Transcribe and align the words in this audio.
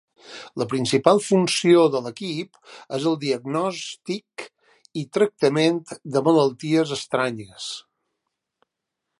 La 0.59 0.65
principal 0.69 1.19
funció 1.25 1.83
de 1.95 2.01
l'equip 2.05 2.57
és 2.97 3.05
el 3.11 3.19
diagnòstic 3.25 4.47
i 5.03 5.05
tractament 5.19 5.79
de 6.17 6.25
malalties 6.31 6.99
estranyes. 7.01 7.73